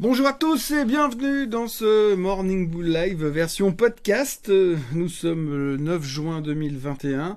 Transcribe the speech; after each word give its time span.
Bonjour 0.00 0.28
à 0.28 0.32
tous 0.32 0.70
et 0.70 0.84
bienvenue 0.84 1.48
dans 1.48 1.66
ce 1.66 2.14
Morning 2.14 2.70
Bull 2.70 2.86
Live 2.86 3.26
version 3.26 3.72
podcast. 3.72 4.48
Nous 4.92 5.08
sommes 5.08 5.50
le 5.50 5.76
9 5.76 6.04
juin 6.04 6.40
2021 6.40 7.36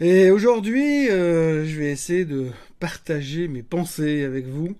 et 0.00 0.32
aujourd'hui 0.32 1.08
euh, 1.10 1.64
je 1.64 1.78
vais 1.78 1.92
essayer 1.92 2.24
de 2.24 2.48
partager 2.80 3.46
mes 3.46 3.62
pensées 3.62 4.24
avec 4.24 4.48
vous. 4.48 4.74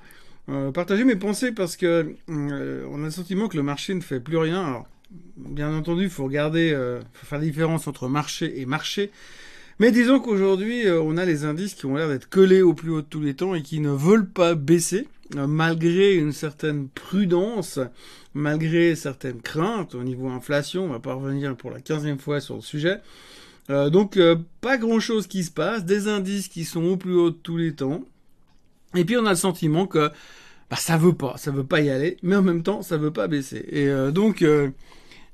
Euh, 0.49 0.73
partager 0.73 1.05
mes 1.05 1.15
pensées 1.15 1.53
parce 1.53 1.77
que 1.77 2.17
euh, 2.29 2.85
on 2.91 3.03
a 3.03 3.05
le 3.05 3.13
sentiment 3.13 3.47
que 3.47 3.57
le 3.57 3.63
marché 3.63 3.95
ne 3.95 4.01
fait 4.01 4.19
plus 4.19 4.39
rien. 4.39 4.61
Alors, 4.61 4.89
bien 5.37 5.73
entendu, 5.73 6.03
il 6.03 6.11
faut 6.11 6.25
regarder, 6.25 6.77
faut 7.13 7.27
faire 7.27 7.39
la 7.39 7.45
différence 7.45 7.87
entre 7.87 8.09
marché 8.09 8.61
et 8.61 8.67
marché. 8.67 9.13
Mais 9.79 9.93
disons 9.93 10.19
qu'aujourd'hui, 10.19 10.91
on 10.91 11.17
a 11.17 11.25
les 11.25 11.45
indices 11.45 11.75
qui 11.75 11.87
ont 11.87 11.95
l'air 11.95 12.09
d'être 12.09 12.29
collés 12.29 12.63
au 12.63 12.75
plus 12.75 12.91
haut 12.91 13.01
de 13.01 13.07
tous 13.07 13.23
les 13.23 13.35
temps 13.35 13.55
et 13.55 13.63
qui 13.63 13.79
ne 13.79 13.91
veulent 13.91 14.29
pas 14.29 14.57
baisser. 14.57 15.07
Euh, 15.37 15.47
malgré 15.47 16.15
une 16.17 16.33
certaine 16.33 16.89
prudence, 16.89 17.79
malgré 18.35 18.97
certaines 18.97 19.41
craintes 19.41 19.95
au 19.95 20.03
niveau 20.03 20.29
inflation, 20.29 20.85
on 20.85 20.89
va 20.89 20.99
pas 20.99 21.15
revenir 21.15 21.57
pour 21.57 21.71
la 21.71 21.81
quinzième 21.81 22.19
fois 22.19 22.41
sur 22.41 22.57
le 22.57 22.63
sujet. 22.63 22.99
Euh, 23.69 23.91
donc 23.91 24.17
euh, 24.17 24.37
pas 24.61 24.77
grand 24.77 24.99
chose 24.99 25.27
qui 25.29 25.45
se 25.45 25.51
passe, 25.51 25.85
des 25.85 26.09
indices 26.09 26.49
qui 26.49 26.65
sont 26.65 26.83
au 26.85 26.97
plus 26.97 27.15
haut 27.15 27.31
de 27.31 27.37
tous 27.37 27.57
les 27.57 27.75
temps. 27.75 28.05
Et 28.97 29.05
puis 29.05 29.17
on 29.17 29.27
a 29.27 29.31
le 29.31 29.37
sentiment 29.37 29.87
que 29.87 30.11
bah, 30.69 30.77
ça 30.77 30.97
veut 30.97 31.15
pas, 31.15 31.37
ça 31.37 31.53
veut 31.53 31.65
pas 31.65 31.81
y 31.81 31.91
aller, 31.91 32.17
mais 32.23 32.35
en 32.35 32.43
même 32.43 32.65
temps 32.65 32.83
ça 32.83 32.97
veut 32.97 33.13
pas 33.13 33.29
baisser. 33.29 33.65
Et 33.71 33.89
donc 34.13 34.41
je 34.41 34.73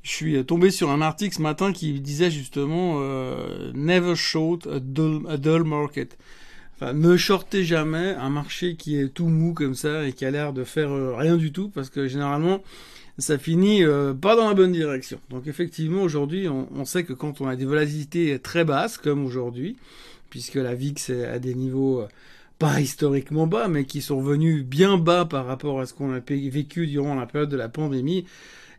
suis 0.03 0.45
tombé 0.45 0.71
sur 0.71 0.91
un 0.91 1.01
article 1.01 1.37
ce 1.37 1.43
matin 1.43 1.73
qui 1.73 2.01
disait 2.01 2.31
justement 2.31 3.01
Never 3.73 4.15
short 4.15 4.67
a 4.67 4.79
dull 4.81 5.65
market. 5.65 6.19
Ne 6.83 7.17
shortez 7.17 7.65
jamais 7.65 8.15
un 8.15 8.29
marché 8.29 8.77
qui 8.77 8.99
est 8.99 9.09
tout 9.09 9.29
mou 9.29 9.55
comme 9.55 9.75
ça 9.75 10.07
et 10.07 10.13
qui 10.13 10.27
a 10.27 10.31
l'air 10.31 10.53
de 10.53 10.63
faire 10.63 10.93
euh, 10.93 11.15
rien 11.17 11.37
du 11.37 11.51
tout 11.51 11.71
parce 11.71 11.89
que 11.89 12.07
généralement 12.07 12.63
ça 13.17 13.39
finit 13.39 13.83
euh, 13.83 14.13
pas 14.13 14.37
dans 14.37 14.47
la 14.47 14.53
bonne 14.53 14.73
direction. 14.73 15.19
Donc 15.31 15.47
effectivement 15.47 16.03
aujourd'hui 16.03 16.49
on, 16.49 16.85
sait 16.85 17.05
que 17.05 17.15
quand 17.15 17.41
on 17.41 17.49
a 17.49 17.57
des 17.57 17.65
volatilités 17.65 18.39
très 18.39 18.65
basses 18.65 18.99
comme 18.99 19.25
aujourd'hui, 19.25 19.77
puisque 20.29 20.57
la 20.57 20.75
VIX 20.75 21.09
est 21.09 21.25
à 21.25 21.39
des 21.39 21.55
niveaux 21.55 22.03
euh, 22.03 22.09
pas 22.59 22.79
historiquement 22.79 23.47
bas 23.47 23.69
mais 23.69 23.87
qui 23.87 24.03
sont 24.03 24.19
revenus 24.19 24.63
bien 24.63 24.99
bas 24.99 25.25
par 25.25 25.47
rapport 25.47 25.81
à 25.81 25.87
ce 25.87 25.95
qu'on 25.95 26.13
a 26.13 26.21
vécu 26.21 26.87
durant 26.87 27.15
la 27.15 27.25
période 27.25 27.49
de 27.49 27.57
la 27.57 27.71
pandémie, 27.71 28.27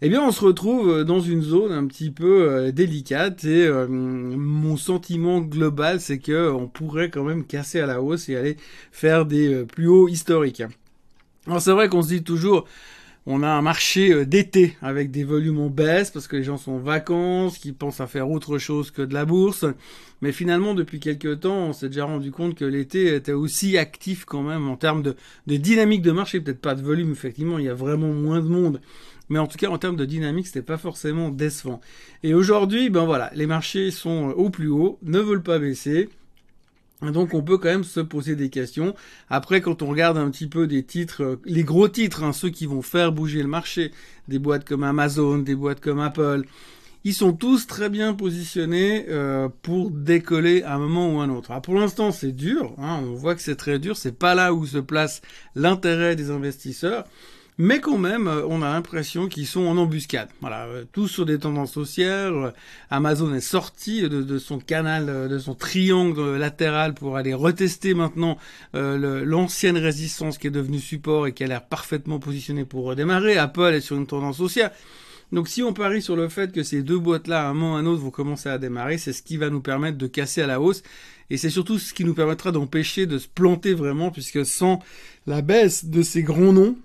eh 0.01 0.09
bien 0.09 0.21
on 0.21 0.31
se 0.31 0.43
retrouve 0.43 0.89
euh, 0.89 1.03
dans 1.03 1.19
une 1.19 1.41
zone 1.41 1.71
un 1.71 1.87
petit 1.87 2.11
peu 2.11 2.49
euh, 2.49 2.71
délicate 2.71 3.43
et 3.45 3.65
euh, 3.65 3.87
mon 3.87 4.77
sentiment 4.77 5.41
global 5.41 5.99
c'est 5.99 6.19
que 6.19 6.51
on 6.51 6.67
pourrait 6.67 7.09
quand 7.09 7.23
même 7.23 7.45
casser 7.45 7.79
à 7.79 7.87
la 7.87 8.01
hausse 8.01 8.29
et 8.29 8.35
aller 8.35 8.57
faire 8.91 9.25
des 9.25 9.65
plus 9.65 9.87
hauts 9.87 10.07
historiques. 10.07 10.63
Alors 11.47 11.61
c'est 11.61 11.71
vrai 11.71 11.89
qu'on 11.89 12.03
se 12.03 12.09
dit 12.09 12.23
toujours 12.23 12.65
on 13.29 13.43
a 13.43 13.49
un 13.49 13.61
marché 13.61 14.25
d'été 14.25 14.77
avec 14.81 15.11
des 15.11 15.25
volumes 15.25 15.59
en 15.59 15.69
baisse 15.69 16.11
parce 16.11 16.27
que 16.27 16.37
les 16.37 16.43
gens 16.43 16.55
sont 16.55 16.73
en 16.73 16.79
vacances, 16.79 17.57
qui 17.57 17.73
pensent 17.73 17.99
à 17.99 18.07
faire 18.07 18.29
autre 18.31 18.57
chose 18.57 18.89
que 18.89 19.01
de 19.01 19.13
la 19.13 19.25
bourse. 19.25 19.65
Mais 20.21 20.31
finalement, 20.31 20.73
depuis 20.73 21.01
quelques 21.01 21.41
temps, 21.41 21.57
on 21.57 21.73
s'est 21.73 21.89
déjà 21.89 22.05
rendu 22.05 22.31
compte 22.31 22.55
que 22.55 22.63
l'été 22.63 23.13
était 23.13 23.33
aussi 23.33 23.77
actif 23.77 24.23
quand 24.23 24.43
même 24.43 24.69
en 24.69 24.77
termes 24.77 25.03
de 25.03 25.15
dynamique 25.45 26.03
de 26.03 26.13
marché. 26.13 26.39
Peut-être 26.39 26.61
pas 26.61 26.73
de 26.73 26.81
volume, 26.81 27.11
effectivement, 27.11 27.59
il 27.59 27.65
y 27.65 27.69
a 27.69 27.73
vraiment 27.73 28.13
moins 28.13 28.39
de 28.39 28.47
monde 28.47 28.79
mais 29.29 29.39
en 29.39 29.47
tout 29.47 29.57
cas 29.57 29.69
en 29.69 29.77
termes 29.77 29.95
de 29.95 30.05
dynamique, 30.05 30.47
c'était 30.47 30.61
pas 30.61 30.77
forcément 30.77 31.29
décevant. 31.29 31.81
Et 32.23 32.33
aujourd'hui, 32.33 32.89
ben 32.89 33.05
voilà, 33.05 33.31
les 33.33 33.47
marchés 33.47 33.91
sont 33.91 34.33
au 34.35 34.49
plus 34.49 34.69
haut, 34.69 34.99
ne 35.03 35.19
veulent 35.19 35.43
pas 35.43 35.59
baisser. 35.59 36.09
Donc 37.01 37.35
on 37.35 37.43
peut 37.43 37.57
quand 37.59 37.69
même 37.69 37.83
se 37.83 37.99
poser 37.99 38.35
des 38.35 38.49
questions. 38.49 38.95
Après, 39.29 39.61
quand 39.61 39.83
on 39.83 39.87
regarde 39.87 40.17
un 40.17 40.31
petit 40.31 40.47
peu 40.47 40.65
des 40.65 40.83
titres, 40.83 41.23
euh, 41.23 41.41
les 41.45 41.63
gros 41.63 41.87
titres, 41.87 42.23
hein, 42.23 42.33
ceux 42.33 42.49
qui 42.49 42.65
vont 42.65 42.81
faire 42.81 43.11
bouger 43.11 43.43
le 43.43 43.47
marché, 43.47 43.91
des 44.27 44.39
boîtes 44.39 44.65
comme 44.65 44.83
Amazon, 44.83 45.37
des 45.37 45.55
boîtes 45.55 45.79
comme 45.79 45.99
Apple, 45.99 46.43
ils 47.03 47.13
sont 47.13 47.33
tous 47.33 47.67
très 47.67 47.89
bien 47.89 48.15
positionnés 48.15 49.05
euh, 49.09 49.47
pour 49.61 49.91
décoller 49.91 50.63
à 50.63 50.73
un 50.75 50.79
moment 50.79 51.13
ou 51.13 51.19
à 51.19 51.25
un 51.25 51.29
autre. 51.29 51.61
Pour 51.61 51.75
l'instant, 51.75 52.11
c'est 52.11 52.31
dur. 52.31 52.73
Hein, 52.79 52.99
on 53.03 53.13
voit 53.13 53.35
que 53.35 53.41
c'est 53.41 53.55
très 53.55 53.77
dur. 53.77 53.95
C'est 53.95 54.17
pas 54.17 54.33
là 54.33 54.53
où 54.53 54.65
se 54.65 54.79
place 54.79 55.21
l'intérêt 55.55 56.15
des 56.15 56.31
investisseurs 56.31 57.05
mais 57.59 57.79
quand 57.79 57.97
même, 57.97 58.27
euh, 58.27 58.45
on 58.47 58.61
a 58.61 58.71
l'impression 58.71 59.27
qu'ils 59.27 59.47
sont 59.47 59.65
en 59.65 59.77
embuscade. 59.77 60.29
Voilà, 60.41 60.65
euh, 60.65 60.85
tous 60.91 61.07
sur 61.07 61.25
des 61.25 61.39
tendances 61.39 61.75
haussières. 61.75 62.33
Euh, 62.33 62.51
Amazon 62.91 63.33
est 63.33 63.41
sorti 63.41 64.07
de, 64.07 64.37
son 64.37 64.59
canal, 64.59 65.29
de 65.29 65.39
son 65.39 65.55
triangle 65.55 66.35
latéral 66.37 66.93
pour 66.93 67.17
aller 67.17 67.33
retester 67.33 67.93
maintenant 67.93 68.37
l'ancienne 68.73 69.77
résistance 69.77 70.37
qui 70.37 70.47
est 70.47 70.51
devenue 70.51 70.79
support 70.79 71.27
et 71.27 71.33
qui 71.33 71.43
a 71.43 71.47
l'air 71.47 71.65
parfaitement 71.65 72.19
positionnée 72.19 72.65
pour 72.65 72.85
redémarrer. 72.85 73.37
Apple 73.37 73.73
est 73.73 73.81
sur 73.81 73.95
une 73.95 74.07
tendance 74.07 74.39
haussière. 74.39 74.71
Donc 75.31 75.49
si 75.49 75.61
on 75.61 75.73
parie 75.73 76.01
sur 76.01 76.15
le 76.15 76.29
fait 76.29 76.53
que 76.53 76.63
ces 76.63 76.83
deux 76.83 76.99
boîtes-là, 76.99 77.49
un 77.49 77.53
moment 77.53 77.73
ou 77.73 77.77
un 77.77 77.85
autre, 77.85 78.01
vont 78.01 78.11
commencer 78.11 78.49
à 78.49 78.57
démarrer, 78.57 78.97
c'est 78.97 79.13
ce 79.13 79.21
qui 79.21 79.35
va 79.35 79.49
nous 79.49 79.61
permettre 79.61 79.97
de 79.97 80.07
casser 80.07 80.41
à 80.41 80.47
la 80.47 80.61
hausse. 80.61 80.83
Et 81.29 81.35
c'est 81.35 81.49
surtout 81.49 81.79
ce 81.79 81.93
qui 81.93 82.05
nous 82.05 82.13
permettra 82.13 82.51
d'empêcher 82.53 83.05
de 83.05 83.17
se 83.17 83.27
planter 83.27 83.73
vraiment, 83.73 84.11
puisque 84.11 84.45
sans 84.45 84.79
la 85.25 85.41
baisse 85.41 85.85
de 85.85 86.01
ces 86.01 86.23
grands 86.23 86.53
noms, 86.53 86.77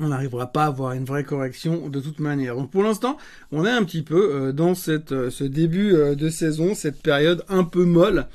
on 0.00 0.08
n'arrivera 0.08 0.46
pas 0.46 0.64
à 0.64 0.66
avoir 0.66 0.92
une 0.92 1.04
vraie 1.04 1.24
correction 1.24 1.88
de 1.88 2.00
toute 2.00 2.20
manière. 2.20 2.56
Donc 2.56 2.70
pour 2.70 2.82
l'instant, 2.82 3.18
on 3.52 3.64
est 3.66 3.70
un 3.70 3.84
petit 3.84 4.02
peu 4.02 4.30
euh, 4.32 4.52
dans 4.52 4.72
euh, 4.88 5.30
ce 5.30 5.44
début 5.44 5.92
euh, 5.94 6.14
de 6.14 6.28
saison, 6.30 6.74
cette 6.74 7.02
période 7.02 7.44
un 7.48 7.64
peu 7.64 7.84
molle. 7.84 8.26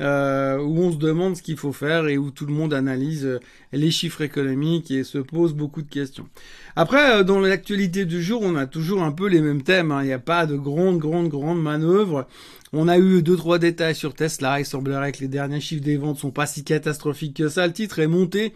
où 0.00 0.78
on 0.82 0.92
se 0.92 0.96
demande 0.96 1.36
ce 1.36 1.42
qu'il 1.42 1.58
faut 1.58 1.74
faire 1.74 2.08
et 2.08 2.16
où 2.16 2.30
tout 2.30 2.46
le 2.46 2.54
monde 2.54 2.72
analyse 2.72 3.38
les 3.72 3.90
chiffres 3.90 4.22
économiques 4.22 4.90
et 4.90 5.04
se 5.04 5.18
pose 5.18 5.52
beaucoup 5.52 5.82
de 5.82 5.90
questions. 5.90 6.26
Après, 6.74 7.22
dans 7.22 7.38
l'actualité 7.38 8.06
du 8.06 8.22
jour, 8.22 8.40
on 8.42 8.56
a 8.56 8.66
toujours 8.66 9.02
un 9.02 9.12
peu 9.12 9.28
les 9.28 9.42
mêmes 9.42 9.62
thèmes. 9.62 9.92
Hein. 9.92 10.02
Il 10.02 10.06
n'y 10.06 10.14
a 10.14 10.18
pas 10.18 10.46
de 10.46 10.56
grandes, 10.56 10.98
grandes, 10.98 11.28
grandes 11.28 11.60
manœuvres. 11.60 12.26
On 12.72 12.88
a 12.88 12.98
eu 12.98 13.22
deux, 13.22 13.36
trois 13.36 13.58
détails 13.58 13.94
sur 13.94 14.14
Tesla. 14.14 14.58
Il 14.60 14.64
semblerait 14.64 15.12
que 15.12 15.20
les 15.20 15.28
derniers 15.28 15.60
chiffres 15.60 15.84
des 15.84 15.98
ventes 15.98 16.18
sont 16.18 16.30
pas 16.30 16.46
si 16.46 16.64
catastrophiques 16.64 17.36
que 17.36 17.50
ça. 17.50 17.66
Le 17.66 17.72
titre 17.74 17.98
est 17.98 18.06
monté 18.06 18.54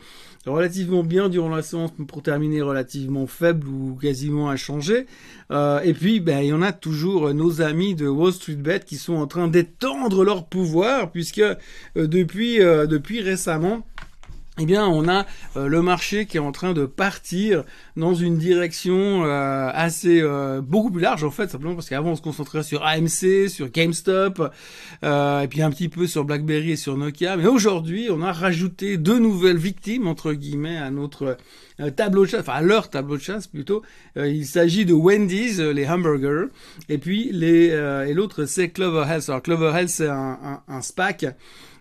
relativement 0.50 1.02
bien 1.02 1.28
durant 1.28 1.48
la 1.48 1.62
séance 1.62 1.90
pour 2.06 2.22
terminer 2.22 2.62
relativement 2.62 3.26
faible 3.26 3.66
ou 3.68 3.98
quasiment 4.00 4.50
inchangé. 4.50 5.06
Euh, 5.50 5.80
et 5.80 5.94
puis, 5.94 6.20
ben, 6.20 6.40
il 6.40 6.48
y 6.48 6.52
en 6.52 6.62
a 6.62 6.72
toujours 6.72 7.32
nos 7.32 7.62
amis 7.62 7.94
de 7.94 8.06
Wall 8.06 8.32
Street 8.32 8.54
Bet 8.56 8.80
qui 8.80 8.96
sont 8.96 9.14
en 9.14 9.26
train 9.26 9.48
d'étendre 9.48 10.24
leur 10.24 10.46
pouvoir 10.46 11.10
puisque 11.10 11.38
euh, 11.38 11.54
depuis, 11.96 12.62
euh, 12.62 12.86
depuis 12.86 13.20
récemment, 13.20 13.86
eh 14.60 14.66
bien, 14.66 14.86
on 14.86 15.08
a 15.08 15.26
euh, 15.56 15.66
le 15.66 15.82
marché 15.82 16.26
qui 16.26 16.36
est 16.36 16.40
en 16.40 16.52
train 16.52 16.74
de 16.74 16.86
partir 16.86 17.64
dans 17.96 18.14
une 18.14 18.38
direction 18.38 19.24
euh, 19.24 19.68
assez 19.74 20.20
euh, 20.22 20.60
beaucoup 20.60 20.92
plus 20.92 21.02
large 21.02 21.24
en 21.24 21.32
fait, 21.32 21.50
simplement 21.50 21.74
parce 21.74 21.88
qu'avant 21.88 22.10
on 22.10 22.16
se 22.16 22.22
concentrait 22.22 22.62
sur 22.62 22.84
AMC, 22.84 23.48
sur 23.48 23.68
GameStop, 23.68 24.52
et 25.02 25.46
puis 25.50 25.60
un 25.60 25.70
petit 25.70 25.88
peu 25.88 26.06
sur 26.06 26.24
BlackBerry 26.24 26.72
et 26.72 26.76
sur 26.76 26.96
Nokia. 26.96 27.36
Mais 27.36 27.46
aujourd'hui, 27.46 28.08
on 28.12 28.22
a 28.22 28.32
rajouté 28.32 28.96
deux 28.96 29.18
nouvelles 29.18 29.56
victimes 29.56 30.06
entre 30.06 30.32
guillemets 30.32 30.76
à 30.78 30.90
notre 30.92 31.36
tableau 31.96 32.24
de 32.24 32.30
chasse, 32.30 32.42
enfin 32.42 32.52
à 32.52 32.62
leur 32.62 32.90
tableau 32.90 33.16
de 33.16 33.22
chasse 33.22 33.48
plutôt. 33.48 33.82
il 34.14 34.46
s'agit 34.46 34.84
de 34.84 34.92
Wendy's, 34.92 35.58
les 35.58 35.88
hamburgers, 35.88 36.46
et 36.88 36.98
puis 36.98 37.30
les 37.32 37.66
et 38.06 38.14
l'autre 38.14 38.44
c'est 38.44 38.68
Clover 38.68 39.04
Health. 39.10 39.28
Alors 39.28 39.42
Clover 39.42 39.72
Health 39.76 39.88
c'est 39.88 40.08
un, 40.08 40.38
un, 40.42 40.62
un 40.68 40.80
SPAC. 40.80 41.26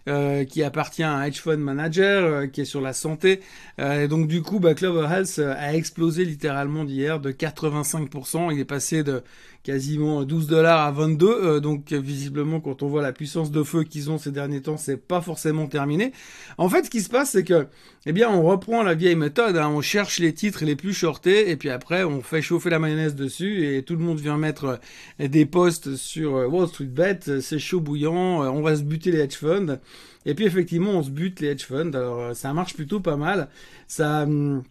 Euh, 0.09 0.43
qui 0.43 0.63
appartient 0.63 1.01
à 1.01 1.25
hedge 1.25 1.39
fund 1.39 1.59
manager, 1.59 2.25
euh, 2.25 2.47
qui 2.47 2.59
est 2.59 2.65
sur 2.65 2.81
la 2.81 2.91
santé. 2.91 3.39
Euh, 3.79 4.03
et 4.03 4.09
donc 4.09 4.27
du 4.27 4.41
coup, 4.41 4.59
bah, 4.59 4.71
Health 4.71 5.39
a 5.39 5.73
explosé 5.73 6.25
littéralement 6.25 6.83
d'hier 6.83 7.21
de 7.21 7.31
85%. 7.31 8.51
Il 8.51 8.59
est 8.59 8.65
passé 8.65 9.03
de 9.03 9.23
quasiment 9.63 10.23
12 10.23 10.47
dollars 10.47 10.81
à 10.81 10.91
22. 10.91 11.27
Euh, 11.27 11.59
donc 11.59 11.91
visiblement, 11.91 12.59
quand 12.59 12.83
on 12.83 12.87
voit 12.87 13.01
la 13.01 13.13
puissance 13.13 13.49
de 13.49 13.63
feu 13.63 13.83
qu'ils 13.83 14.11
ont 14.11 14.17
ces 14.17 14.31
derniers 14.31 14.61
temps, 14.61 14.77
c'est 14.77 14.97
pas 14.97 15.21
forcément 15.21 15.67
terminé. 15.67 16.11
En 16.57 16.69
fait, 16.69 16.85
ce 16.85 16.89
qui 16.89 17.01
se 17.01 17.09
passe, 17.09 17.31
c'est 17.31 17.43
que, 17.43 17.67
eh 18.05 18.11
bien, 18.11 18.29
on 18.29 18.43
reprend 18.43 18.83
la 18.83 18.93
vieille 18.93 19.15
méthode. 19.15 19.57
Hein. 19.57 19.69
on 19.69 19.81
cherche 19.81 20.19
les 20.19 20.33
titres 20.33 20.65
les 20.65 20.75
plus 20.75 20.93
shortés 20.93 21.49
et 21.49 21.55
puis 21.55 21.69
après, 21.69 22.03
on 22.03 22.21
fait 22.21 22.41
chauffer 22.41 22.69
la 22.69 22.79
mayonnaise 22.79 23.15
dessus 23.15 23.65
et 23.65 23.83
tout 23.83 23.95
le 23.95 24.03
monde 24.03 24.19
vient 24.19 24.37
mettre 24.37 24.79
euh, 25.19 25.27
des 25.27 25.45
posts 25.45 25.95
sur 25.95 26.35
euh, 26.35 26.47
Wall 26.47 26.67
Street 26.67 26.85
Bet. 26.85 27.19
C'est 27.41 27.59
chaud 27.59 27.79
bouillant. 27.79 28.13
on 28.13 28.61
va 28.61 28.75
se 28.75 28.83
buter 28.83 29.11
les 29.11 29.19
hedge 29.19 29.35
funds. 29.35 29.79
Et 30.25 30.35
puis 30.35 30.45
effectivement, 30.45 30.91
on 30.91 31.03
se 31.03 31.09
bute 31.09 31.39
les 31.39 31.49
hedge 31.49 31.65
funds. 31.65 31.93
Alors 31.93 32.35
ça 32.35 32.53
marche 32.53 32.73
plutôt 32.75 32.99
pas 32.99 33.15
mal. 33.15 33.49
Ça 33.87 34.23
hum, 34.23 34.63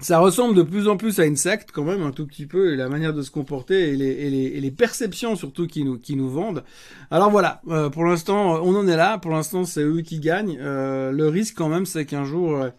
ça 0.00 0.18
ressemble 0.18 0.54
de 0.54 0.62
plus 0.62 0.88
en 0.88 0.96
plus 0.96 1.20
à 1.20 1.26
une 1.26 1.36
secte 1.36 1.70
quand 1.72 1.84
même 1.84 2.02
un 2.02 2.10
tout 2.10 2.26
petit 2.26 2.46
peu 2.46 2.72
et 2.72 2.76
la 2.76 2.88
manière 2.88 3.12
de 3.12 3.22
se 3.22 3.30
comporter 3.30 3.90
et 3.90 3.96
les, 3.96 4.06
et 4.06 4.30
les, 4.30 4.44
et 4.44 4.60
les 4.60 4.70
perceptions 4.70 5.36
surtout 5.36 5.66
qui 5.66 5.84
nous 5.84 5.98
qui 5.98 6.16
nous 6.16 6.30
vendent. 6.30 6.64
Alors 7.10 7.30
voilà, 7.30 7.60
euh, 7.68 7.90
pour 7.90 8.04
l'instant 8.04 8.62
on 8.62 8.74
en 8.76 8.88
est 8.88 8.96
là. 8.96 9.18
Pour 9.18 9.30
l'instant 9.32 9.64
c'est 9.64 9.82
eux 9.82 10.00
qui 10.00 10.18
gagnent. 10.18 10.58
Euh, 10.60 11.12
le 11.12 11.28
risque 11.28 11.54
quand 11.56 11.68
même 11.68 11.86
c'est 11.86 12.06
qu'un 12.06 12.24
jour 12.24 12.70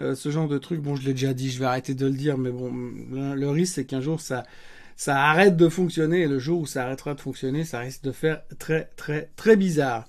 euh, 0.00 0.14
ce 0.14 0.30
genre 0.30 0.48
de 0.48 0.58
truc, 0.58 0.80
bon 0.80 0.96
je 0.96 1.04
l'ai 1.04 1.12
déjà 1.12 1.32
dit, 1.32 1.50
je 1.50 1.58
vais 1.58 1.66
arrêter 1.66 1.94
de 1.94 2.06
le 2.06 2.12
dire, 2.12 2.36
mais 2.36 2.50
bon 2.50 2.72
le 3.12 3.48
risque 3.48 3.74
c'est 3.76 3.86
qu'un 3.86 4.00
jour 4.00 4.20
ça 4.20 4.44
ça 4.96 5.22
arrête 5.24 5.56
de 5.56 5.68
fonctionner 5.68 6.22
et 6.22 6.26
le 6.26 6.38
jour 6.38 6.60
où 6.60 6.66
ça 6.66 6.84
arrêtera 6.84 7.14
de 7.14 7.20
fonctionner, 7.20 7.64
ça 7.64 7.80
risque 7.80 8.02
de 8.02 8.12
faire 8.12 8.42
très 8.58 8.90
très 8.96 9.30
très 9.36 9.56
bizarre. 9.56 10.06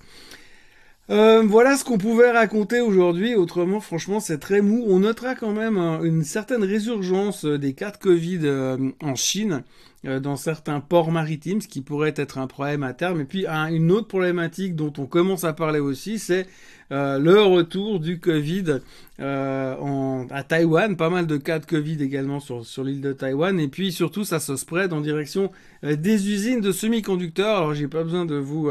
Euh, 1.10 1.42
voilà 1.44 1.78
ce 1.78 1.86
qu'on 1.86 1.98
pouvait 1.98 2.32
raconter 2.32 2.82
aujourd'hui. 2.82 3.36
Autrement, 3.36 3.80
franchement, 3.80 4.20
c'est 4.20 4.40
très 4.40 4.62
mou. 4.62 4.84
On 4.88 5.00
notera 5.00 5.36
quand 5.36 5.54
même 5.54 5.78
une 5.78 6.24
certaine 6.24 6.64
résurgence 6.64 7.46
des 7.46 7.74
cas 7.74 7.92
de 7.92 7.98
Covid 7.98 8.88
en 9.02 9.16
Chine. 9.16 9.64
Euh, 10.08 10.22
dans 10.22 10.38
certains 10.38 10.80
ports 10.80 11.12
maritimes, 11.12 11.60
ce 11.60 11.68
qui 11.68 11.82
pourrait 11.82 12.14
être 12.16 12.38
un 12.38 12.48
problème 12.48 12.84
à 12.84 12.94
terme. 12.94 13.20
Et 13.20 13.26
puis 13.26 13.46
une 13.46 13.92
autre 13.92 14.08
problématique 14.08 14.76
dont 14.76 14.94
on 14.98 15.06
commence 15.06 15.44
à 15.44 15.52
parler 15.52 15.80
aussi, 15.80 16.18
c'est 16.18 16.46
euh, 16.94 17.20
le 17.20 17.42
retour 17.42 18.00
du 18.00 18.18
Covid 18.18 18.80
euh, 19.20 20.24
à 20.30 20.44
Taïwan, 20.44 20.96
pas 20.96 21.10
mal 21.10 21.28
de 21.28 21.36
cas 21.36 21.60
de 21.60 21.66
Covid 21.66 22.02
également 22.02 22.40
sur, 22.40 22.66
sur 22.66 22.86
l'île 22.86 23.02
de 23.02 23.12
Taïwan, 23.12 23.60
et 23.60 23.68
puis 23.68 23.92
surtout 23.92 24.24
ça 24.24 24.40
se 24.40 24.56
spread 24.56 24.94
en 24.94 25.02
direction 25.02 25.52
des 25.84 26.30
usines 26.32 26.62
de 26.62 26.72
semi-conducteurs. 26.72 27.58
Alors 27.58 27.74
j'ai 27.74 27.90
pas 27.90 28.04
besoin 28.04 28.26
de 28.26 28.36
vous 28.36 28.70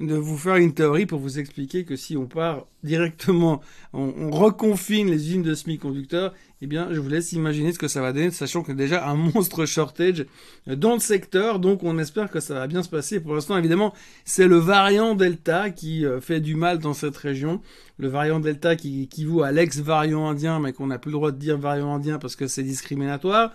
de 0.00 0.14
vous 0.14 0.36
faire 0.36 0.56
une 0.56 0.74
théorie 0.74 1.06
pour 1.06 1.20
vous 1.20 1.38
expliquer 1.38 1.84
que 1.84 1.94
si 1.94 2.16
on 2.16 2.26
part 2.26 2.66
directement, 2.82 3.60
on, 3.92 4.12
on 4.18 4.30
reconfine 4.30 5.08
les 5.08 5.28
usines 5.28 5.42
de 5.42 5.54
semi-conducteurs, 5.54 6.34
eh 6.62 6.66
bien 6.66 6.88
je 6.92 7.00
vous 7.00 7.08
laisse 7.08 7.32
imaginer 7.32 7.72
ce 7.72 7.78
que 7.78 7.88
ça 7.88 8.00
va 8.00 8.12
donner, 8.12 8.30
sachant 8.30 8.62
que 8.62 8.72
déjà 8.72 9.08
un 9.08 9.14
monstre 9.34 9.66
shortage 9.66 10.26
dans 10.66 10.94
le 10.94 11.00
secteur, 11.00 11.58
donc 11.58 11.82
on 11.82 11.98
espère 11.98 12.30
que 12.30 12.40
ça 12.40 12.54
va 12.54 12.66
bien 12.66 12.82
se 12.82 12.88
passer. 12.88 13.20
Pour 13.20 13.34
l'instant 13.34 13.56
évidemment 13.56 13.92
c'est 14.24 14.48
le 14.48 14.56
variant 14.56 15.14
Delta 15.14 15.70
qui 15.70 16.04
fait 16.20 16.40
du 16.40 16.54
mal 16.54 16.78
dans 16.78 16.94
cette 16.94 17.16
région 17.16 17.60
le 17.98 18.08
variant 18.08 18.40
Delta 18.40 18.76
qui 18.76 19.02
équivaut 19.02 19.42
à 19.42 19.52
l'ex-variant 19.52 20.28
indien, 20.28 20.58
mais 20.60 20.72
qu'on 20.72 20.88
n'a 20.88 20.98
plus 20.98 21.10
le 21.10 21.16
droit 21.16 21.30
de 21.30 21.38
dire 21.38 21.58
variant 21.58 21.94
indien 21.94 22.18
parce 22.18 22.36
que 22.36 22.46
c'est 22.46 22.62
discriminatoire. 22.62 23.52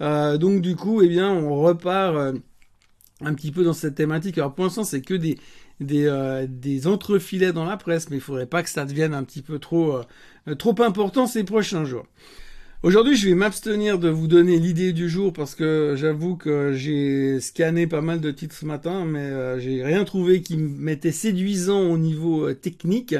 Euh, 0.00 0.38
donc 0.38 0.60
du 0.60 0.76
coup, 0.76 1.02
eh 1.02 1.08
bien, 1.08 1.32
on 1.32 1.56
repart 1.56 2.14
euh, 2.14 2.32
un 3.20 3.34
petit 3.34 3.52
peu 3.52 3.64
dans 3.64 3.72
cette 3.72 3.94
thématique. 3.94 4.38
Alors 4.38 4.54
pour 4.54 4.64
l'instant, 4.64 4.84
c'est 4.84 5.02
que 5.02 5.14
des 5.14 5.38
des, 5.80 6.06
euh, 6.06 6.46
des 6.48 6.86
entrefilets 6.86 7.52
dans 7.52 7.64
la 7.64 7.76
presse, 7.76 8.10
mais 8.10 8.16
il 8.16 8.22
faudrait 8.22 8.46
pas 8.46 8.62
que 8.62 8.70
ça 8.70 8.84
devienne 8.84 9.14
un 9.14 9.24
petit 9.24 9.42
peu 9.42 9.58
trop 9.58 10.00
trop 10.58 10.74
important 10.82 11.26
ces 11.26 11.44
prochains 11.44 11.84
jours. 11.84 12.06
Aujourd'hui, 12.84 13.16
je 13.16 13.30
vais 13.30 13.34
m'abstenir 13.34 13.98
de 13.98 14.10
vous 14.10 14.26
donner 14.26 14.58
l'idée 14.58 14.92
du 14.92 15.08
jour 15.08 15.32
parce 15.32 15.54
que 15.54 15.94
j'avoue 15.96 16.36
que 16.36 16.74
j'ai 16.74 17.40
scanné 17.40 17.86
pas 17.86 18.02
mal 18.02 18.20
de 18.20 18.30
titres 18.30 18.54
ce 18.54 18.66
matin, 18.66 19.06
mais 19.06 19.20
euh, 19.20 19.58
j'ai 19.58 19.82
rien 19.82 20.04
trouvé 20.04 20.42
qui 20.42 20.58
m'était 20.58 21.10
séduisant 21.10 21.80
au 21.80 21.96
niveau 21.96 22.46
euh, 22.46 22.52
technique. 22.52 23.14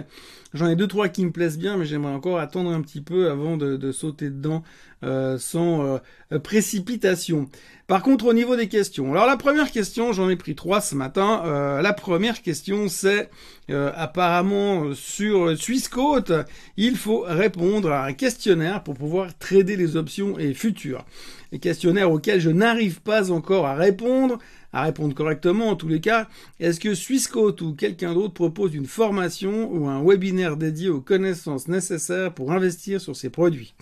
J'en 0.53 0.69
ai 0.69 0.77
deux 0.77 0.87
trois 0.87 1.09
qui 1.09 1.25
me 1.25 1.31
plaisent 1.31 1.57
bien, 1.57 1.79
mais 1.79 1.87
j'aimerais 1.87 2.13
encore 2.13 2.41
attendre 2.41 2.73
un 2.73 2.83
petit 2.83 3.01
peu 3.01 3.31
avant 3.31 3.57
de, 3.57 3.91
sauter 3.91 4.29
dedans 4.29 4.63
euh, 5.05 5.39
sans 5.39 6.01
précipitation. 6.43 7.49
Par 7.87 8.03
contre, 8.03 8.25
au 8.27 8.33
niveau 8.33 8.57
des 8.57 8.69
questions, 8.69 9.13
alors 9.13 9.27
la 9.27 9.37
première 9.37 9.71
question, 9.71 10.13
j'en 10.13 10.31
ai 10.31 10.37
pris 10.37 10.55
trois 10.55 10.81
ce 10.81 10.95
matin. 10.95 11.81
la 11.83 11.93
première 11.93 12.41
question, 12.41 12.89
c'est 12.89 13.29
apparemment 13.69 14.95
sur 14.95 15.57
Swissquote, 15.57 16.33
il 16.79 16.97
faut 16.97 17.25
répondre 17.27 17.93
à 17.93 18.07
un 18.07 18.15
questionnaire 18.15 18.83
pour 18.83 18.95
pouvoir 18.95 19.37
trader 19.39 19.77
les 19.77 19.97
options 19.97 20.39
et 20.39 20.55
futures. 20.55 21.05
Les 21.53 21.59
questionnaires 21.59 22.11
auxquels 22.11 22.41
je 22.41 22.51
n'arrive 22.51 23.03
pas 23.03 23.31
encore 23.31 23.67
à 23.67 23.75
répondre 23.75 24.39
à 24.75 24.83
répondre 24.83 25.15
correctement 25.15 25.69
en 25.69 25.77
tous 25.77 25.89
les 25.89 26.01
cas. 26.01 26.29
Est-ce 26.59 26.81
que 26.81 26.95
Swissquote 26.95 27.63
ou 27.63 27.75
quelqu'un 27.75 28.13
d'autre 28.13 28.35
propose 28.35 28.75
une 28.75 28.87
formation 28.87 29.73
ou 29.73 29.89
un 29.89 30.03
webinaire 30.05 30.57
dédié 30.57 30.89
aux 30.89 31.01
connaissances 31.01 31.69
nécessaires 31.69 32.35
pour 32.35 32.53
investir 32.53 33.01
sur 33.01 33.15
ces 33.15 33.31
produits? 33.31 33.75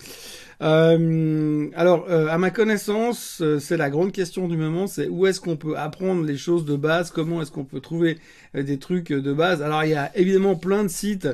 Euh, 0.61 1.67
alors, 1.75 2.05
euh, 2.09 2.27
à 2.27 2.37
ma 2.37 2.49
connaissance, 2.49 3.39
euh, 3.41 3.59
c'est 3.59 3.77
la 3.77 3.89
grande 3.89 4.11
question 4.11 4.47
du 4.47 4.57
moment, 4.57 4.87
c'est 4.87 5.07
où 5.07 5.25
est-ce 5.25 5.41
qu'on 5.41 5.57
peut 5.57 5.77
apprendre 5.77 6.23
les 6.23 6.37
choses 6.37 6.65
de 6.65 6.75
base, 6.75 7.11
comment 7.11 7.41
est-ce 7.41 7.51
qu'on 7.51 7.65
peut 7.65 7.79
trouver 7.79 8.17
des 8.53 8.77
trucs 8.77 9.11
de 9.11 9.33
base. 9.33 9.63
Alors, 9.63 9.83
il 9.83 9.89
y 9.89 9.95
a 9.95 10.15
évidemment 10.15 10.55
plein 10.55 10.83
de 10.83 10.87
sites 10.87 11.27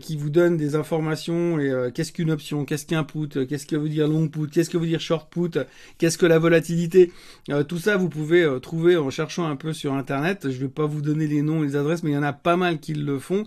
qui 0.00 0.16
vous 0.16 0.28
donnent 0.28 0.56
des 0.56 0.74
informations 0.74 1.60
et 1.60 1.92
qu'est-ce 1.94 2.10
qu'une 2.10 2.32
option, 2.32 2.64
qu'est-ce 2.64 2.84
qu'un 2.84 3.04
put, 3.04 3.46
qu'est-ce 3.46 3.64
que 3.64 3.76
veut 3.76 3.88
dire 3.88 4.08
long 4.08 4.26
put, 4.26 4.48
qu'est-ce 4.48 4.68
que 4.68 4.76
veut 4.76 4.88
dire 4.88 5.00
short 5.00 5.30
put, 5.30 5.56
qu'est-ce 5.98 6.18
que 6.18 6.26
la 6.26 6.40
volatilité. 6.40 7.12
tout 7.68 7.78
ça, 7.78 7.96
vous 7.96 8.08
pouvez 8.08 8.44
trouver 8.60 8.96
en 8.96 9.08
cherchant 9.08 9.46
un 9.46 9.54
peu 9.54 9.72
sur 9.72 9.94
Internet. 9.94 10.50
Je 10.50 10.58
vais 10.58 10.66
pas 10.66 10.86
vous 10.86 11.00
donner 11.00 11.28
les 11.28 11.42
noms 11.42 11.62
et 11.62 11.68
les 11.68 11.76
adresses, 11.76 12.02
mais 12.02 12.10
il 12.10 12.14
y 12.14 12.18
en 12.18 12.24
a 12.24 12.32
pas 12.32 12.56
mal 12.56 12.80
qui 12.80 12.94
le 12.94 13.20
font. 13.20 13.44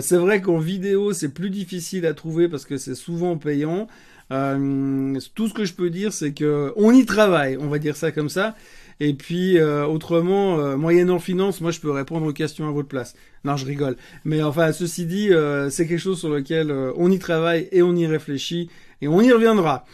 c'est 0.00 0.16
vrai 0.16 0.40
qu'en 0.40 0.58
vidéo, 0.58 1.12
c'est 1.12 1.28
plus 1.28 1.50
difficile 1.50 2.06
à 2.06 2.14
trouver 2.14 2.48
parce 2.48 2.64
que 2.64 2.76
c'est 2.76 2.96
souvent 2.96 3.36
payant. 3.36 3.86
Euh, 4.30 5.18
tout 5.34 5.48
ce 5.48 5.54
que 5.54 5.64
je 5.64 5.74
peux 5.74 5.90
dire, 5.90 6.12
c'est 6.12 6.32
que 6.32 6.72
on 6.76 6.92
y 6.92 7.04
travaille, 7.06 7.56
on 7.56 7.68
va 7.68 7.78
dire 7.78 7.96
ça 7.96 8.12
comme 8.12 8.28
ça. 8.28 8.54
Et 9.00 9.14
puis 9.14 9.58
euh, 9.58 9.86
autrement, 9.86 10.58
euh, 10.58 10.76
moyennant 10.76 11.18
finance, 11.20 11.60
moi 11.60 11.70
je 11.70 11.80
peux 11.80 11.90
répondre 11.90 12.26
aux 12.26 12.32
questions 12.32 12.68
à 12.68 12.72
votre 12.72 12.88
place. 12.88 13.14
Non, 13.44 13.56
je 13.56 13.64
rigole. 13.64 13.96
Mais 14.24 14.42
enfin, 14.42 14.72
ceci 14.72 15.06
dit, 15.06 15.30
c'est 15.70 15.86
quelque 15.86 16.00
chose 16.00 16.18
sur 16.18 16.30
lequel 16.30 16.72
on 16.96 17.10
y 17.10 17.18
travaille 17.18 17.68
et 17.70 17.82
on 17.82 17.94
y 17.94 18.06
réfléchit 18.06 18.68
et 19.00 19.08
on 19.08 19.20
y 19.20 19.32
reviendra. 19.32 19.84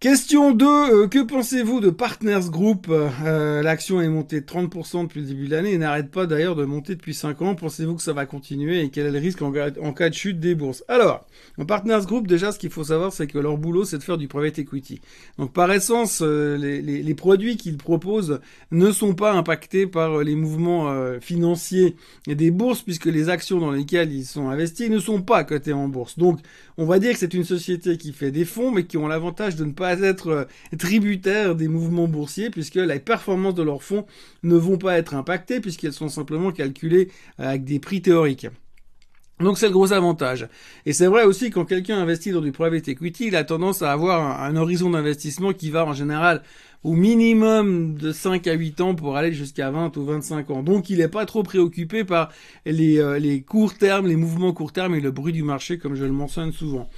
Question 0.00 0.52
2, 0.52 0.64
euh, 0.64 1.08
que 1.08 1.18
pensez-vous 1.18 1.80
de 1.80 1.90
Partners 1.90 2.48
Group? 2.48 2.86
Euh, 2.88 3.60
L'action 3.60 4.00
est 4.00 4.08
montée 4.08 4.40
de 4.40 4.46
30% 4.46 5.02
depuis 5.02 5.20
le 5.20 5.26
début 5.26 5.44
de 5.44 5.50
l'année 5.50 5.72
et 5.72 5.76
n'arrête 5.76 6.10
pas 6.10 6.24
d'ailleurs 6.24 6.56
de 6.56 6.64
monter 6.64 6.94
depuis 6.94 7.12
5 7.12 7.42
ans. 7.42 7.54
Pensez-vous 7.54 7.96
que 7.96 8.02
ça 8.02 8.14
va 8.14 8.24
continuer 8.24 8.80
et 8.80 8.88
quel 8.88 9.04
est 9.04 9.10
le 9.10 9.18
risque 9.18 9.42
en, 9.42 9.52
cas 9.52 10.08
de 10.08 10.14
chute 10.14 10.40
des 10.40 10.54
bourses? 10.54 10.82
Alors, 10.88 11.26
en 11.58 11.66
Partners 11.66 12.00
Group, 12.06 12.26
déjà 12.26 12.50
ce 12.50 12.58
qu'il 12.58 12.70
faut 12.70 12.84
savoir 12.84 13.12
c'est 13.12 13.26
que 13.26 13.38
leur 13.38 13.58
boulot 13.58 13.84
c'est 13.84 13.98
de 13.98 14.02
faire 14.02 14.16
du 14.16 14.26
private 14.26 14.58
equity. 14.60 15.02
Donc 15.36 15.52
par 15.52 15.70
essence, 15.70 16.22
euh, 16.22 16.56
les, 16.56 16.80
les, 16.80 17.02
les, 17.02 17.14
produits 17.14 17.58
qu'ils 17.58 17.76
proposent 17.76 18.40
ne 18.70 18.92
sont 18.92 19.12
pas 19.12 19.32
impactés 19.32 19.86
par 19.86 20.20
les 20.24 20.34
mouvements 20.34 21.20
financiers 21.20 21.94
des 22.26 22.50
bourses 22.50 22.80
puisque 22.80 23.04
les 23.04 23.28
actions 23.28 23.58
dans 23.58 23.70
lesquelles 23.70 24.14
ils 24.14 24.24
sont 24.24 24.48
investis 24.48 24.88
ne 24.88 24.98
sont 24.98 25.20
pas 25.20 25.44
cotées 25.44 25.74
en 25.74 25.88
bourse. 25.88 26.18
Donc 26.18 26.40
on 26.78 26.86
va 26.86 26.98
dire 26.98 27.12
que 27.12 27.18
c'est 27.18 27.34
une 27.34 27.44
société 27.44 27.98
qui 27.98 28.14
fait 28.14 28.30
des 28.30 28.46
fonds 28.46 28.70
mais 28.70 28.84
qui 28.84 28.96
ont 28.96 29.06
l'avantage 29.06 29.56
de 29.56 29.66
ne 29.66 29.72
pas 29.72 29.89
être 29.94 30.28
euh, 30.28 30.44
tributaires 30.78 31.54
des 31.54 31.68
mouvements 31.68 32.08
boursiers 32.08 32.50
puisque 32.50 32.76
les 32.76 33.00
performances 33.00 33.54
de 33.54 33.62
leurs 33.62 33.82
fonds 33.82 34.06
ne 34.42 34.56
vont 34.56 34.78
pas 34.78 34.98
être 34.98 35.14
impactées 35.14 35.60
puisqu'elles 35.60 35.92
sont 35.92 36.08
simplement 36.08 36.52
calculées 36.52 37.08
euh, 37.40 37.48
avec 37.48 37.64
des 37.64 37.78
prix 37.78 38.02
théoriques. 38.02 38.48
Donc 39.40 39.56
c'est 39.56 39.66
le 39.66 39.72
gros 39.72 39.92
avantage. 39.92 40.48
Et 40.84 40.92
c'est 40.92 41.06
vrai 41.06 41.24
aussi 41.24 41.50
quand 41.50 41.64
quelqu'un 41.64 41.98
investit 41.98 42.30
dans 42.30 42.42
du 42.42 42.52
private 42.52 42.88
equity, 42.88 43.28
il 43.28 43.36
a 43.36 43.44
tendance 43.44 43.82
à 43.82 43.90
avoir 43.90 44.42
un, 44.42 44.56
horizon 44.56 44.90
d'investissement 44.90 45.52
qui 45.52 45.70
va 45.70 45.86
en 45.86 45.94
général 45.94 46.42
au 46.82 46.92
minimum 46.92 47.94
de 47.94 48.12
5 48.12 48.46
à 48.46 48.52
8 48.52 48.80
ans 48.80 48.94
pour 48.94 49.16
aller 49.16 49.32
jusqu'à 49.32 49.70
20 49.70 49.96
ou 49.96 50.04
25 50.04 50.50
ans. 50.50 50.62
Donc 50.62 50.90
il 50.90 50.98
n'est 50.98 51.08
pas 51.08 51.24
trop 51.24 51.42
préoccupé 51.42 52.04
par 52.04 52.30
les, 52.66 52.98
euh, 52.98 53.18
les 53.18 53.42
courts 53.42 53.76
termes, 53.76 54.06
les 54.06 54.16
mouvements 54.16 54.52
court 54.52 54.72
terme 54.72 54.94
et 54.94 55.00
le 55.00 55.10
bruit 55.10 55.32
du 55.32 55.42
marché 55.42 55.78
comme 55.78 55.94
je 55.94 56.04
le 56.04 56.12
mentionne 56.12 56.52
souvent. 56.52 56.88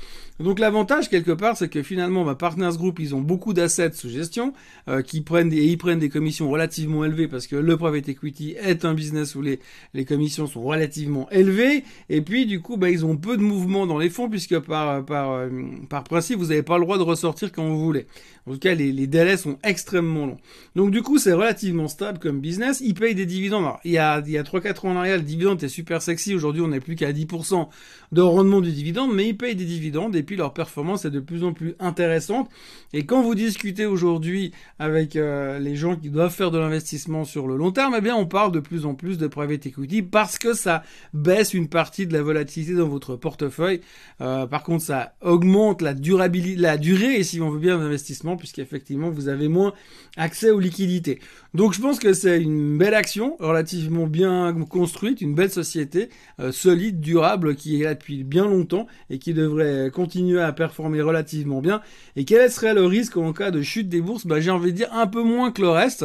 Donc 0.43 0.59
l'avantage 0.59 1.09
quelque 1.09 1.31
part, 1.31 1.57
c'est 1.57 1.69
que 1.69 1.83
finalement, 1.83 2.25
ma 2.25 2.35
Partners 2.35 2.77
Group, 2.77 2.99
ils 2.99 3.15
ont 3.15 3.21
beaucoup 3.21 3.53
d'assets 3.53 3.93
sous 3.93 4.09
gestion, 4.09 4.53
euh, 4.89 5.03
qui 5.03 5.21
prennent 5.21 5.49
des, 5.49 5.59
et 5.59 5.67
ils 5.67 5.79
prennent 5.79 5.99
des 5.99 6.09
commissions 6.09 6.51
relativement 6.51 7.05
élevées 7.05 7.29
parce 7.29 7.47
que 7.47 7.57
le 7.57 7.77
private 7.77 8.09
equity 8.09 8.57
est 8.59 8.85
un 8.85 8.95
business 8.95 9.35
où 9.35 9.43
les, 9.43 9.61
les 9.95 10.05
commissions 10.05 10.47
sont 10.47 10.63
relativement 10.63 11.31
élevées. 11.31 11.85
Et 12.09 12.21
puis 12.23 12.47
du 12.47 12.61
coup, 12.61 12.77
bah, 12.77 12.91
ils 12.91 13.05
ont 13.05 13.17
peu 13.17 13.37
de 13.37 13.43
mouvements 13.43 13.87
dans 13.87 13.99
les 13.99 14.11
fonds 14.11 14.29
puisque 14.29 14.59
par 14.59 15.05
par 15.05 15.33
euh, 15.33 15.49
par 15.89 16.05
principe, 16.05 16.39
vous 16.39 16.47
n'avez 16.47 16.63
pas 16.63 16.79
le 16.79 16.85
droit 16.85 16.99
de 16.99 17.03
ressortir 17.03 17.53
quand 17.53 17.69
vous 17.69 17.83
voulez. 17.83 18.07
En 18.47 18.53
tout 18.53 18.59
cas, 18.59 18.75
les, 18.75 18.91
les 18.91 19.07
délais 19.07 19.37
sont 19.37 19.59
extrêmement 19.63 20.27
longs. 20.27 20.39
Donc 20.75 20.91
du 20.91 21.03
coup, 21.03 21.19
c'est 21.19 21.33
relativement 21.33 21.87
stable 21.87 22.19
comme 22.19 22.41
business. 22.41 22.81
Ils 22.85 22.95
payent 22.95 23.15
des 23.15 23.27
dividendes. 23.27 23.65
Alors, 23.65 23.81
il 23.85 23.93
y 23.93 23.99
a 23.99 24.21
il 24.27 24.33
y 24.33 24.39
a 24.39 24.43
trois 24.43 24.61
quatre 24.61 24.85
ans 24.87 24.93
en 24.93 24.97
arrière, 24.97 25.19
le 25.19 25.23
dividende 25.23 25.59
était 25.59 25.69
super 25.69 26.03
sexy. 26.03 26.35
Aujourd'hui, 26.35 26.63
on 26.63 26.69
n'est 26.69 26.81
plus 26.81 26.97
qu'à 26.97 27.13
10% 27.13 27.69
de 28.11 28.21
rendement 28.21 28.61
du 28.61 28.73
dividende, 28.73 29.13
mais 29.15 29.29
ils 29.29 29.37
payent 29.37 29.55
des 29.55 29.65
dividendes 29.65 30.17
leur 30.37 30.53
performance 30.53 31.05
est 31.05 31.11
de 31.11 31.21
plus 31.21 31.45
en 31.45 31.53
plus 31.53 31.75
intéressante. 31.79 32.49
Et 32.93 33.07
quand 33.07 33.23
vous 33.23 33.35
discutez 33.35 33.87
aujourd'hui 33.87 34.53
avec 34.79 35.17
euh, 35.17 35.59
les 35.59 35.77
gens 35.77 35.97
qui 35.97 36.11
doivent 36.11 36.33
faire 36.33 36.51
de 36.51 36.59
l'investissement 36.59 37.25
sur 37.25 37.47
le 37.47 37.57
long 37.57 37.73
terme, 37.73 37.95
eh 37.97 38.01
bien 38.01 38.17
on 38.17 38.27
parle 38.27 38.53
de 38.53 38.61
plus 38.61 38.87
en 38.87 38.95
plus 38.95 39.19
de 39.19 39.27
private 39.27 39.67
equity 39.67 40.03
parce 40.03 40.39
que 40.39 40.55
ça 40.55 40.83
baisse 41.15 41.55
une 41.55 41.69
partie 41.69 42.07
de 42.07 42.13
la 42.13 42.23
volatilité 42.23 42.75
dans 42.75 42.89
votre 42.89 43.17
portefeuille. 43.17 43.81
Euh, 44.21 44.47
par 44.47 44.63
contre, 44.63 44.85
ça 44.85 45.15
augmente 45.21 45.83
la 45.83 45.95
durabilité, 45.95 46.61
la 46.61 46.77
durée, 46.77 47.17
et 47.17 47.25
si 47.25 47.41
on 47.41 47.51
veut 47.51 47.59
bien, 47.59 47.79
d'investissement, 47.79 48.37
puisqu'effectivement 48.37 49.11
vous 49.11 49.29
avez 49.29 49.49
moins 49.49 49.73
accès 50.17 50.51
aux 50.51 50.61
liquidités. 50.61 51.21
Donc 51.55 51.75
je 51.75 51.81
pense 51.81 51.99
que 51.99 52.13
c'est 52.13 52.41
une 52.41 52.79
belle 52.79 52.95
action, 52.95 53.37
relativement 53.41 54.07
bien 54.07 54.55
construite, 54.69 55.21
une 55.21 55.35
belle 55.35 55.51
société, 55.51 56.09
euh, 56.41 56.53
solide, 56.53 57.01
durable, 57.01 57.57
qui 57.57 57.81
est 57.81 57.85
là 57.85 57.95
depuis 57.95 58.25
bien 58.25 58.47
longtemps 58.47 58.87
et 59.11 59.19
qui 59.19 59.35
devrait 59.35 59.91
continuer 59.93 60.22
à 60.31 60.53
performer 60.53 61.03
relativement 61.03 61.61
bien. 61.61 61.81
Et 62.17 62.25
quel 62.25 62.51
serait 62.51 62.75
le 62.75 62.87
risque 62.87 63.17
en 63.17 63.33
cas 63.33 63.51
de 63.51 63.63
chute 63.63 63.89
des 63.89 64.01
bourses? 64.01 64.27
Bah, 64.27 64.41
J'ai 64.41 64.51
envie 64.51 64.73
de 64.73 64.77
dire 64.77 64.93
un 64.93 65.07
peu 65.07 65.23
moins 65.23 65.51
que 65.51 65.63
le 65.63 65.69
reste, 65.69 66.05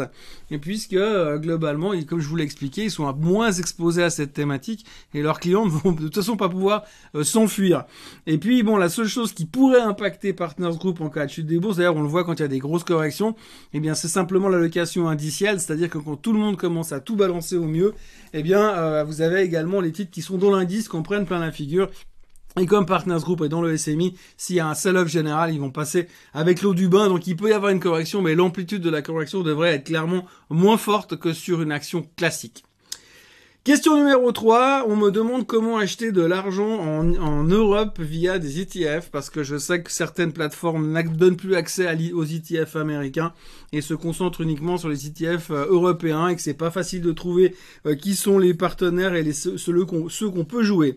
et 0.50 0.57
puisque 0.57 0.93
euh, 0.93 1.38
globalement, 1.38 1.91
comme 2.07 2.19
je 2.19 2.27
vous 2.27 2.36
l'ai 2.36 2.43
expliqué, 2.43 2.86
ils 2.86 2.91
sont 2.91 3.12
moins 3.13 3.51
exposés 3.51 4.03
à 4.03 4.09
cette 4.09 4.33
thématique 4.33 4.86
et 5.13 5.21
leurs 5.21 5.39
clients 5.39 5.65
ne 5.65 5.71
vont 5.71 5.91
de 5.93 6.03
toute 6.03 6.15
façon 6.15 6.38
pas 6.38 6.50
pouvoir 6.50 6.83
euh, 7.15 7.24
s'enfuir. 7.24 7.86
Et 8.25 8.38
puis 8.38 8.63
bon, 8.63 8.77
la 8.77 8.89
seule 8.89 9.07
chose 9.07 9.33
qui 9.33 9.45
pourrait 9.45 9.81
impacter 9.81 10.33
Partners 10.33 10.77
Group 10.77 11.01
en 11.01 11.09
cas 11.09 11.25
de 11.25 11.31
chute 11.31 11.45
des 11.45 11.59
bourses, 11.59 11.77
d'ailleurs 11.77 11.95
on 11.95 12.01
le 12.01 12.07
voit 12.07 12.24
quand 12.24 12.36
il 12.36 12.41
y 12.41 12.45
a 12.45 12.50
des 12.50 12.59
grosses 12.59 12.83
corrections, 12.83 13.36
eh 13.74 13.79
bien 13.79 13.95
c'est 13.95 14.07
simplement 14.07 14.50
l'allocation 14.50 15.07
indicielle, 15.07 15.59
c'est-à-dire 15.59 15.89
que 15.89 15.97
quand 15.97 16.15
tout 16.15 16.33
le 16.33 16.39
monde 16.39 16.57
commence 16.57 16.91
à 16.91 17.00
tout 17.00 17.15
balancer 17.15 17.57
au 17.57 17.65
mieux, 17.65 17.93
eh 18.33 18.43
bien 18.43 18.62
euh, 18.62 19.03
vous 19.03 19.21
avez 19.21 19.41
également 19.41 19.81
les 19.81 19.91
titres 19.91 20.12
qui 20.12 20.21
sont 20.21 20.38
dans 20.38 20.55
l'indice, 20.55 20.88
qu'on 20.88 21.03
prenne 21.03 21.25
plein 21.25 21.39
la 21.39 21.51
figure 21.51 21.89
et 22.57 22.65
comme 22.65 22.85
Partners 22.85 23.19
Group 23.21 23.41
est 23.41 23.49
dans 23.49 23.61
le 23.61 23.77
SMI, 23.77 24.15
s'il 24.35 24.55
y 24.55 24.59
a 24.59 24.67
un 24.67 24.73
sell-off 24.73 25.07
général, 25.07 25.53
ils 25.53 25.59
vont 25.59 25.71
passer 25.71 26.07
avec 26.33 26.61
l'eau 26.61 26.73
du 26.73 26.87
bain. 26.87 27.07
Donc 27.07 27.27
il 27.27 27.35
peut 27.35 27.49
y 27.49 27.53
avoir 27.53 27.71
une 27.71 27.79
correction, 27.79 28.21
mais 28.21 28.35
l'amplitude 28.35 28.81
de 28.81 28.89
la 28.89 29.01
correction 29.01 29.41
devrait 29.41 29.75
être 29.75 29.85
clairement 29.85 30.25
moins 30.49 30.77
forte 30.77 31.17
que 31.17 31.33
sur 31.33 31.61
une 31.61 31.71
action 31.71 32.07
classique. 32.15 32.63
Question 33.67 33.97
numéro 33.97 34.31
3, 34.31 34.85
on 34.87 34.95
me 34.95 35.11
demande 35.11 35.45
comment 35.45 35.77
acheter 35.77 36.13
de 36.13 36.21
l'argent 36.21 36.79
en, 36.79 37.43
Europe 37.43 37.99
via 37.99 38.39
des 38.39 38.61
ETF, 38.61 39.09
parce 39.11 39.29
que 39.29 39.43
je 39.43 39.57
sais 39.57 39.83
que 39.83 39.91
certaines 39.91 40.31
plateformes 40.31 40.89
ne 40.89 41.01
donnent 41.01 41.35
plus 41.35 41.53
accès 41.53 41.85
aux 42.13 42.23
ETF 42.23 42.77
américains 42.77 43.33
et 43.73 43.81
se 43.81 43.93
concentrent 43.93 44.39
uniquement 44.39 44.77
sur 44.77 44.87
les 44.87 45.07
ETF 45.07 45.51
euh, 45.51 45.65
européens 45.67 46.29
et 46.29 46.37
que 46.37 46.41
c'est 46.41 46.53
pas 46.53 46.71
facile 46.71 47.01
de 47.01 47.11
trouver 47.11 47.55
euh, 47.85 47.95
qui 47.95 48.15
sont 48.15 48.39
les 48.39 48.53
partenaires 48.53 49.15
et 49.15 49.23
les, 49.23 49.33
ceux 49.33 49.83
qu'on 49.83 50.45
peut 50.45 50.63
jouer. 50.63 50.95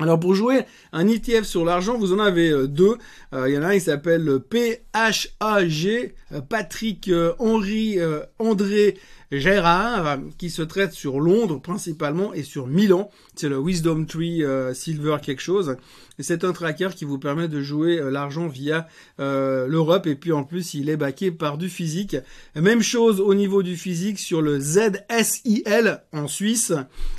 Alors 0.00 0.18
pour 0.18 0.34
jouer 0.34 0.62
un 0.92 1.06
ETF 1.06 1.42
sur 1.42 1.64
l'argent, 1.64 1.98
vous 1.98 2.14
en 2.14 2.20
avez 2.20 2.50
euh, 2.50 2.66
deux. 2.66 2.96
Euh, 3.34 3.50
il 3.50 3.54
y 3.54 3.58
en 3.58 3.62
a 3.62 3.66
un 3.66 3.74
qui 3.74 3.80
s'appelle 3.80 4.38
PHAG, 4.50 6.14
euh, 6.32 6.40
Patrick 6.40 7.10
Henri 7.38 7.98
André 8.38 8.96
Gérard, 9.32 10.18
qui 10.38 10.50
se 10.50 10.62
traite 10.62 10.92
sur 10.92 11.20
Londres 11.20 11.60
principalement 11.60 12.34
et 12.34 12.42
sur 12.42 12.66
Milan. 12.66 13.10
C'est 13.34 13.48
le 13.48 13.58
Wisdom 13.58 14.04
Tree 14.04 14.42
Silver 14.74 15.16
quelque 15.22 15.42
chose. 15.42 15.76
C'est 16.18 16.44
un 16.44 16.52
tracker 16.52 16.90
qui 16.94 17.04
vous 17.04 17.18
permet 17.18 17.48
de 17.48 17.62
jouer 17.62 18.00
l'argent 18.10 18.48
via 18.48 18.86
l'Europe 19.18 20.06
et 20.06 20.16
puis 20.16 20.32
en 20.32 20.44
plus 20.44 20.74
il 20.74 20.90
est 20.90 20.96
backé 20.96 21.30
par 21.30 21.58
du 21.58 21.68
physique. 21.68 22.16
Même 22.54 22.82
chose 22.82 23.20
au 23.20 23.34
niveau 23.34 23.62
du 23.62 23.76
physique 23.76 24.18
sur 24.18 24.42
le 24.42 24.58
ZSIL 24.60 26.02
en 26.12 26.28
Suisse. 26.28 26.72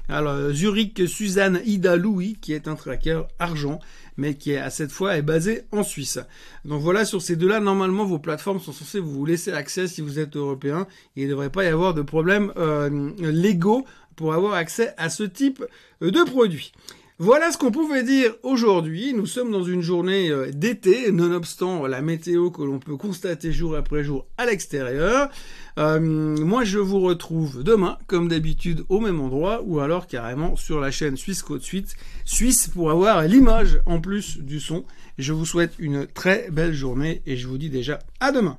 Alors 0.09 0.51
Zurich 0.51 1.07
Suzanne 1.07 1.61
Ida 1.65 1.95
Louis 1.95 2.37
qui 2.41 2.53
est 2.53 2.67
un 2.67 2.75
tracker 2.75 3.21
argent, 3.39 3.79
mais 4.17 4.35
qui 4.35 4.51
est 4.51 4.57
à 4.57 4.69
cette 4.69 4.91
fois 4.91 5.17
est 5.17 5.21
basé 5.21 5.63
en 5.71 5.83
Suisse. 5.83 6.19
Donc 6.65 6.81
voilà, 6.81 7.05
sur 7.05 7.21
ces 7.21 7.35
deux-là, 7.35 7.59
normalement 7.59 8.05
vos 8.05 8.19
plateformes 8.19 8.59
sont 8.59 8.73
censées 8.73 8.99
vous 8.99 9.25
laisser 9.25 9.51
accès 9.51 9.87
si 9.87 10.01
vous 10.01 10.19
êtes 10.19 10.35
européen. 10.35 10.87
il 11.15 11.25
ne 11.25 11.29
devrait 11.29 11.49
pas 11.49 11.63
y 11.63 11.67
avoir 11.67 11.93
de 11.93 12.01
problèmes 12.01 12.51
euh, 12.57 13.11
légaux 13.19 13.85
pour 14.15 14.33
avoir 14.33 14.53
accès 14.53 14.93
à 14.97 15.09
ce 15.09 15.23
type 15.23 15.63
de 16.01 16.23
produit. 16.29 16.71
Voilà 17.23 17.51
ce 17.51 17.57
qu'on 17.59 17.69
pouvait 17.69 18.01
dire 18.01 18.33
aujourd'hui. 18.41 19.13
Nous 19.13 19.27
sommes 19.27 19.51
dans 19.51 19.63
une 19.63 19.83
journée 19.83 20.31
euh, 20.31 20.49
d'été, 20.51 21.11
nonobstant 21.11 21.85
la 21.85 22.01
météo 22.01 22.49
que 22.49 22.63
l'on 22.63 22.79
peut 22.79 22.97
constater 22.97 23.51
jour 23.51 23.75
après 23.75 24.03
jour 24.03 24.25
à 24.39 24.47
l'extérieur. 24.47 25.29
Euh, 25.77 25.99
moi, 25.99 26.63
je 26.63 26.79
vous 26.79 26.99
retrouve 26.99 27.63
demain, 27.63 27.99
comme 28.07 28.27
d'habitude, 28.27 28.85
au 28.89 28.99
même 28.99 29.21
endroit, 29.21 29.61
ou 29.63 29.81
alors 29.81 30.07
carrément 30.07 30.55
sur 30.55 30.79
la 30.79 30.89
chaîne 30.89 31.15
Suisse 31.15 31.43
Côte 31.43 31.61
Suite, 31.61 31.95
Suisse 32.25 32.67
pour 32.67 32.89
avoir 32.89 33.21
l'image 33.21 33.79
en 33.85 34.01
plus 34.01 34.39
du 34.39 34.59
son. 34.59 34.83
Je 35.19 35.31
vous 35.31 35.45
souhaite 35.45 35.75
une 35.77 36.07
très 36.07 36.49
belle 36.49 36.73
journée 36.73 37.21
et 37.27 37.37
je 37.37 37.47
vous 37.47 37.59
dis 37.59 37.69
déjà 37.69 37.99
à 38.19 38.31
demain. 38.31 38.57